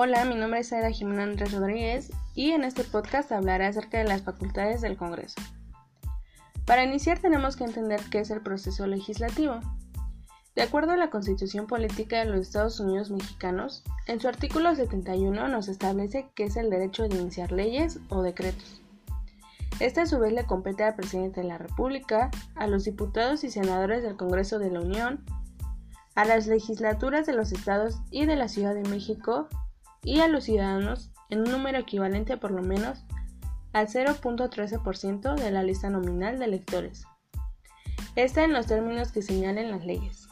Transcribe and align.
Hola, 0.00 0.24
mi 0.24 0.36
nombre 0.36 0.60
es 0.60 0.72
Aida 0.72 0.92
Jimena 0.92 1.24
Andrés 1.24 1.50
Rodríguez 1.50 2.12
y 2.36 2.52
en 2.52 2.62
este 2.62 2.84
podcast 2.84 3.32
hablaré 3.32 3.66
acerca 3.66 3.98
de 3.98 4.04
las 4.04 4.22
facultades 4.22 4.80
del 4.80 4.96
Congreso. 4.96 5.42
Para 6.66 6.84
iniciar 6.84 7.18
tenemos 7.18 7.56
que 7.56 7.64
entender 7.64 8.00
qué 8.08 8.20
es 8.20 8.30
el 8.30 8.40
proceso 8.40 8.86
legislativo. 8.86 9.58
De 10.54 10.62
acuerdo 10.62 10.92
a 10.92 10.96
la 10.96 11.10
Constitución 11.10 11.66
Política 11.66 12.20
de 12.20 12.26
los 12.26 12.42
Estados 12.42 12.78
Unidos 12.78 13.10
Mexicanos, 13.10 13.82
en 14.06 14.20
su 14.20 14.28
artículo 14.28 14.72
71 14.72 15.48
nos 15.48 15.66
establece 15.66 16.28
que 16.36 16.44
es 16.44 16.54
el 16.54 16.70
derecho 16.70 17.08
de 17.08 17.16
iniciar 17.16 17.50
leyes 17.50 17.98
o 18.08 18.22
decretos. 18.22 18.80
Este 19.80 20.02
a 20.02 20.06
su 20.06 20.20
vez 20.20 20.32
le 20.32 20.46
compete 20.46 20.84
al 20.84 20.94
presidente 20.94 21.40
de 21.40 21.48
la 21.48 21.58
República, 21.58 22.30
a 22.54 22.68
los 22.68 22.84
diputados 22.84 23.42
y 23.42 23.50
senadores 23.50 24.04
del 24.04 24.16
Congreso 24.16 24.60
de 24.60 24.70
la 24.70 24.80
Unión, 24.80 25.24
a 26.14 26.24
las 26.24 26.46
legislaturas 26.46 27.26
de 27.26 27.32
los 27.32 27.50
estados 27.50 27.98
y 28.12 28.26
de 28.26 28.36
la 28.36 28.46
Ciudad 28.46 28.76
de 28.76 28.88
México 28.88 29.48
y 30.02 30.20
a 30.20 30.28
los 30.28 30.44
ciudadanos 30.44 31.10
en 31.30 31.40
un 31.40 31.50
número 31.50 31.78
equivalente 31.78 32.36
por 32.36 32.50
lo 32.50 32.62
menos 32.62 33.04
al 33.72 33.88
0.13% 33.88 35.34
de 35.34 35.50
la 35.50 35.62
lista 35.62 35.90
nominal 35.90 36.38
de 36.38 36.46
electores. 36.46 37.04
Esta 38.16 38.44
en 38.44 38.52
los 38.52 38.66
términos 38.66 39.12
que 39.12 39.22
señalen 39.22 39.70
las 39.70 39.84
leyes. 39.84 40.28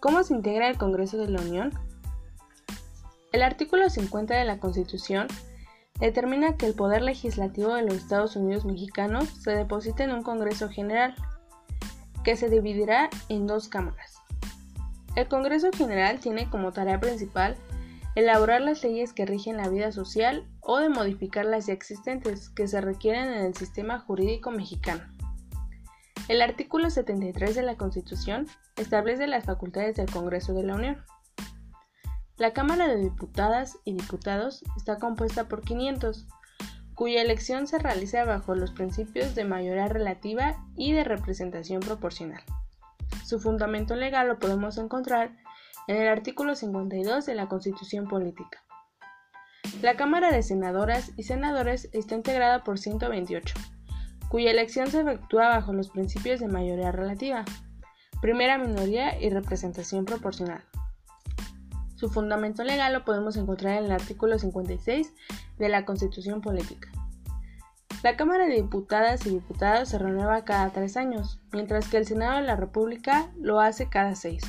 ¿Cómo 0.00 0.22
se 0.22 0.34
integra 0.34 0.68
el 0.68 0.76
Congreso 0.76 1.16
de 1.16 1.28
la 1.28 1.40
Unión? 1.40 1.72
El 3.32 3.42
artículo 3.42 3.88
50 3.88 4.34
de 4.34 4.44
la 4.44 4.58
Constitución 4.58 5.26
determina 5.98 6.56
que 6.56 6.66
el 6.66 6.74
poder 6.74 7.02
legislativo 7.02 7.74
de 7.74 7.82
los 7.82 7.94
Estados 7.94 8.36
Unidos 8.36 8.64
mexicanos 8.64 9.28
se 9.28 9.52
deposita 9.52 10.04
en 10.04 10.12
un 10.12 10.22
Congreso 10.22 10.68
General, 10.68 11.14
que 12.22 12.36
se 12.36 12.48
dividirá 12.48 13.08
en 13.28 13.46
dos 13.46 13.68
cámaras. 13.68 14.16
El 15.16 15.28
Congreso 15.28 15.70
General 15.72 16.20
tiene 16.20 16.50
como 16.50 16.72
tarea 16.72 17.00
principal 17.00 17.56
elaborar 18.16 18.62
las 18.62 18.82
leyes 18.82 19.12
que 19.12 19.26
rigen 19.26 19.58
la 19.58 19.68
vida 19.68 19.92
social 19.92 20.48
o 20.60 20.78
de 20.78 20.88
modificar 20.88 21.44
las 21.44 21.66
ya 21.66 21.74
existentes 21.74 22.48
que 22.48 22.66
se 22.66 22.80
requieren 22.80 23.28
en 23.28 23.44
el 23.44 23.54
sistema 23.54 24.00
jurídico 24.00 24.50
mexicano. 24.50 25.02
El 26.26 26.40
artículo 26.40 26.90
73 26.90 27.54
de 27.54 27.62
la 27.62 27.76
Constitución 27.76 28.48
establece 28.76 29.26
las 29.26 29.44
facultades 29.44 29.96
del 29.96 30.10
Congreso 30.10 30.54
de 30.54 30.62
la 30.64 30.74
Unión. 30.74 31.04
La 32.38 32.54
Cámara 32.54 32.88
de 32.88 32.96
Diputadas 32.96 33.78
y 33.84 33.92
Diputados 33.92 34.64
está 34.78 34.98
compuesta 34.98 35.46
por 35.46 35.60
500, 35.60 36.26
cuya 36.94 37.20
elección 37.20 37.66
se 37.66 37.78
realiza 37.78 38.24
bajo 38.24 38.54
los 38.54 38.72
principios 38.72 39.34
de 39.34 39.44
mayoría 39.44 39.88
relativa 39.88 40.56
y 40.74 40.92
de 40.94 41.04
representación 41.04 41.80
proporcional. 41.80 42.42
Su 43.26 43.38
fundamento 43.38 43.94
legal 43.94 44.26
lo 44.26 44.38
podemos 44.38 44.78
encontrar 44.78 45.32
en 45.88 45.96
el 45.96 46.08
artículo 46.08 46.54
52 46.54 47.26
de 47.26 47.34
la 47.34 47.48
Constitución 47.48 48.08
Política. 48.08 48.64
La 49.82 49.96
Cámara 49.96 50.32
de 50.32 50.42
Senadoras 50.42 51.12
y 51.16 51.24
Senadores 51.24 51.88
está 51.92 52.14
integrada 52.14 52.64
por 52.64 52.78
128, 52.78 53.54
cuya 54.28 54.50
elección 54.50 54.88
se 54.88 55.00
efectúa 55.00 55.48
bajo 55.48 55.72
los 55.72 55.90
principios 55.90 56.40
de 56.40 56.48
mayoría 56.48 56.92
relativa, 56.92 57.44
primera 58.20 58.58
minoría 58.58 59.20
y 59.20 59.30
representación 59.30 60.04
proporcional. 60.04 60.64
Su 61.96 62.10
fundamento 62.10 62.64
legal 62.64 62.92
lo 62.92 63.04
podemos 63.04 63.36
encontrar 63.36 63.78
en 63.78 63.86
el 63.86 63.92
artículo 63.92 64.38
56 64.38 65.14
de 65.58 65.68
la 65.68 65.84
Constitución 65.84 66.40
Política. 66.40 66.90
La 68.02 68.16
Cámara 68.16 68.46
de 68.46 68.54
Diputadas 68.54 69.24
y 69.26 69.30
Diputados 69.30 69.88
se 69.88 69.98
renueva 69.98 70.44
cada 70.44 70.70
tres 70.70 70.96
años, 70.96 71.40
mientras 71.52 71.88
que 71.88 71.96
el 71.96 72.06
Senado 72.06 72.36
de 72.36 72.42
la 72.42 72.56
República 72.56 73.30
lo 73.36 73.60
hace 73.60 73.88
cada 73.88 74.14
seis. 74.14 74.42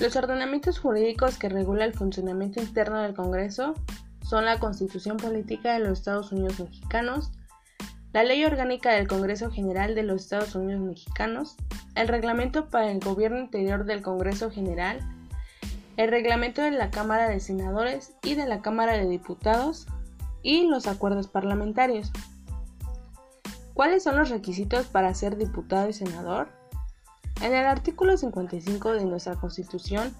Los 0.00 0.16
ordenamientos 0.16 0.78
jurídicos 0.78 1.36
que 1.36 1.50
regula 1.50 1.84
el 1.84 1.92
funcionamiento 1.92 2.58
interno 2.58 3.02
del 3.02 3.12
Congreso 3.12 3.74
son 4.26 4.46
la 4.46 4.58
Constitución 4.58 5.18
Política 5.18 5.74
de 5.74 5.80
los 5.80 5.98
Estados 5.98 6.32
Unidos 6.32 6.58
Mexicanos, 6.58 7.32
la 8.14 8.24
Ley 8.24 8.42
Orgánica 8.46 8.92
del 8.92 9.06
Congreso 9.06 9.50
General 9.50 9.94
de 9.94 10.02
los 10.02 10.22
Estados 10.22 10.54
Unidos 10.54 10.80
Mexicanos, 10.80 11.56
el 11.96 12.08
Reglamento 12.08 12.70
para 12.70 12.90
el 12.90 12.98
Gobierno 12.98 13.40
Interior 13.40 13.84
del 13.84 14.00
Congreso 14.00 14.50
General, 14.50 15.00
el 15.98 16.10
Reglamento 16.10 16.62
de 16.62 16.70
la 16.70 16.90
Cámara 16.90 17.28
de 17.28 17.38
Senadores 17.38 18.14
y 18.22 18.36
de 18.36 18.46
la 18.46 18.62
Cámara 18.62 18.94
de 18.94 19.06
Diputados 19.06 19.86
y 20.42 20.66
los 20.66 20.86
acuerdos 20.86 21.28
parlamentarios. 21.28 22.10
¿Cuáles 23.74 24.02
son 24.02 24.16
los 24.16 24.30
requisitos 24.30 24.86
para 24.86 25.12
ser 25.12 25.36
diputado 25.36 25.90
y 25.90 25.92
senador? 25.92 26.59
En 27.40 27.54
el 27.54 27.64
artículo 27.64 28.18
55 28.18 28.92
de 28.92 29.04
nuestra 29.06 29.36
Constitución 29.36 30.14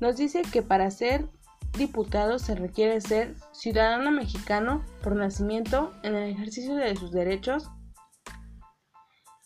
nos 0.00 0.16
dice 0.16 0.42
que 0.42 0.62
para 0.62 0.90
ser 0.90 1.28
diputado 1.76 2.38
se 2.38 2.54
requiere 2.54 3.00
ser 3.02 3.34
ciudadano 3.52 4.10
mexicano 4.10 4.82
por 5.02 5.16
nacimiento 5.16 5.92
en 6.02 6.14
el 6.14 6.30
ejercicio 6.30 6.74
de 6.74 6.96
sus 6.96 7.12
derechos, 7.12 7.68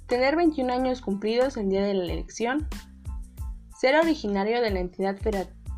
tener 0.07 0.37
21 0.37 0.73
años 0.73 1.01
cumplidos 1.01 1.57
el 1.57 1.69
día 1.69 1.83
de 1.83 1.95
la 1.95 2.05
elección, 2.05 2.69
ser 3.77 3.97
originario 3.97 4.61
de 4.61 4.71
la 4.71 4.79
entidad 4.79 5.17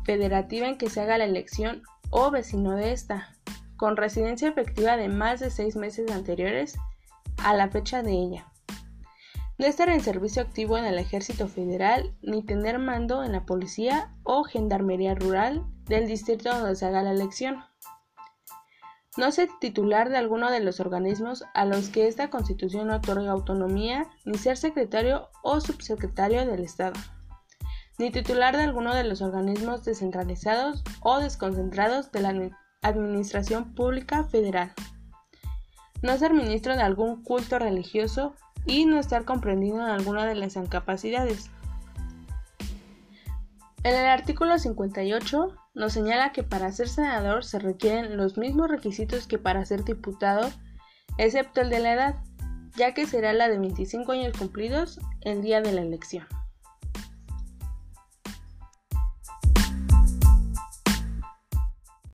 federativa 0.05 0.67
en 0.67 0.77
que 0.77 0.89
se 0.89 1.01
haga 1.01 1.17
la 1.17 1.25
elección 1.25 1.81
o 2.11 2.29
vecino 2.29 2.75
de 2.75 2.91
esta, 2.91 3.35
con 3.75 3.97
residencia 3.97 4.49
efectiva 4.49 4.97
de 4.97 5.09
más 5.09 5.39
de 5.39 5.49
seis 5.49 5.75
meses 5.75 6.11
anteriores 6.11 6.77
a 7.37 7.55
la 7.55 7.69
fecha 7.69 8.03
de 8.03 8.11
ella 8.11 8.52
no 9.63 9.69
estar 9.69 9.87
en 9.87 10.01
servicio 10.01 10.41
activo 10.41 10.77
en 10.77 10.83
el 10.83 10.99
Ejército 10.99 11.47
Federal 11.47 12.13
ni 12.21 12.43
tener 12.43 12.79
mando 12.79 13.23
en 13.23 13.31
la 13.31 13.45
policía 13.45 14.13
o 14.23 14.43
gendarmería 14.43 15.15
rural 15.15 15.65
del 15.85 16.05
distrito 16.05 16.53
donde 16.53 16.75
se 16.75 16.85
haga 16.85 17.01
la 17.01 17.11
elección. 17.11 17.63
No 19.15 19.31
ser 19.31 19.47
titular 19.61 20.09
de 20.09 20.17
alguno 20.17 20.51
de 20.51 20.59
los 20.59 20.81
organismos 20.81 21.45
a 21.53 21.63
los 21.63 21.87
que 21.87 22.09
esta 22.09 22.29
Constitución 22.29 22.89
otorga 22.89 23.31
autonomía, 23.31 24.09
ni 24.25 24.37
ser 24.37 24.57
secretario 24.57 25.29
o 25.43 25.61
subsecretario 25.61 26.45
del 26.45 26.65
Estado, 26.65 26.99
ni 27.97 28.11
titular 28.11 28.57
de 28.57 28.63
alguno 28.63 28.93
de 28.93 29.05
los 29.05 29.21
organismos 29.21 29.85
descentralizados 29.85 30.83
o 30.99 31.19
desconcentrados 31.19 32.11
de 32.11 32.19
la 32.19 32.51
Administración 32.81 33.73
Pública 33.75 34.25
Federal. 34.25 34.73
No 36.03 36.17
ser 36.17 36.33
ministro 36.33 36.75
de 36.75 36.83
algún 36.83 37.23
culto 37.23 37.57
religioso 37.57 38.35
y 38.65 38.85
no 38.85 38.99
estar 38.99 39.23
comprendido 39.23 39.77
en 39.77 39.89
alguna 39.89 40.25
de 40.25 40.35
las 40.35 40.57
incapacidades. 40.57 41.49
En 43.83 43.95
el 43.95 44.05
artículo 44.05 44.59
58 44.59 45.55
nos 45.73 45.93
señala 45.93 46.33
que 46.33 46.43
para 46.43 46.71
ser 46.73 46.89
senador 46.89 47.45
se 47.45 47.57
requieren 47.57 48.17
los 48.17 48.37
mismos 48.37 48.69
requisitos 48.69 49.27
que 49.27 49.37
para 49.37 49.65
ser 49.65 49.85
diputado, 49.85 50.51
excepto 51.17 51.61
el 51.61 51.69
de 51.69 51.79
la 51.79 51.93
edad, 51.93 52.15
ya 52.75 52.93
que 52.93 53.07
será 53.07 53.31
la 53.31 53.47
de 53.47 53.57
25 53.57 54.11
años 54.11 54.37
cumplidos 54.37 54.99
el 55.21 55.41
día 55.41 55.61
de 55.61 55.71
la 55.71 55.81
elección. 55.81 56.27